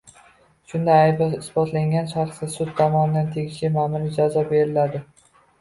[0.71, 5.05] Shunda aybi isbotlangan shaxsga sud tomonidan tegishli ma’muriy jazo beriladi.